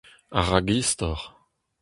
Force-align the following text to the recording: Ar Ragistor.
Ar 0.39 0.45
Ragistor. 0.51 1.19